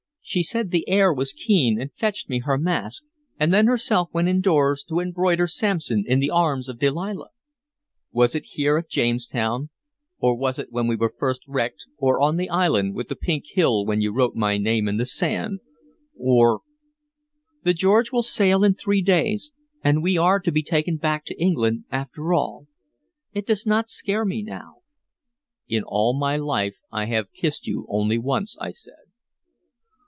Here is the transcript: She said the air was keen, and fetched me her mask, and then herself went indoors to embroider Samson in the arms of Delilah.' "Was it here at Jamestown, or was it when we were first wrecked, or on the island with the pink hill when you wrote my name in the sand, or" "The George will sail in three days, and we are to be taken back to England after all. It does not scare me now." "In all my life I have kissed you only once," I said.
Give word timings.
She 0.23 0.43
said 0.43 0.69
the 0.71 0.87
air 0.87 1.11
was 1.11 1.33
keen, 1.33 1.81
and 1.81 1.91
fetched 1.93 2.29
me 2.29 2.39
her 2.39 2.57
mask, 2.57 3.03
and 3.37 3.53
then 3.53 3.65
herself 3.65 4.07
went 4.13 4.29
indoors 4.29 4.81
to 4.87 4.99
embroider 5.01 5.45
Samson 5.45 6.05
in 6.07 6.19
the 6.19 6.29
arms 6.29 6.69
of 6.69 6.79
Delilah.' 6.79 7.31
"Was 8.13 8.33
it 8.33 8.45
here 8.45 8.77
at 8.77 8.87
Jamestown, 8.87 9.71
or 10.19 10.37
was 10.37 10.57
it 10.57 10.71
when 10.71 10.87
we 10.87 10.95
were 10.95 11.13
first 11.17 11.41
wrecked, 11.47 11.85
or 11.97 12.21
on 12.21 12.37
the 12.37 12.49
island 12.49 12.95
with 12.95 13.09
the 13.09 13.15
pink 13.15 13.45
hill 13.47 13.85
when 13.85 13.99
you 13.99 14.13
wrote 14.13 14.35
my 14.35 14.57
name 14.57 14.87
in 14.87 14.95
the 14.95 15.07
sand, 15.07 15.59
or" 16.15 16.61
"The 17.63 17.73
George 17.73 18.13
will 18.13 18.23
sail 18.23 18.63
in 18.63 18.75
three 18.75 19.01
days, 19.01 19.51
and 19.83 20.01
we 20.03 20.17
are 20.17 20.39
to 20.41 20.51
be 20.51 20.63
taken 20.63 20.95
back 20.95 21.25
to 21.25 21.41
England 21.41 21.85
after 21.91 22.31
all. 22.31 22.67
It 23.33 23.45
does 23.47 23.65
not 23.65 23.89
scare 23.89 24.23
me 24.23 24.43
now." 24.43 24.83
"In 25.67 25.83
all 25.83 26.17
my 26.17 26.37
life 26.37 26.77
I 26.89 27.05
have 27.07 27.33
kissed 27.33 27.67
you 27.67 27.85
only 27.89 28.19
once," 28.19 28.55
I 28.61 28.71
said. 28.71 28.93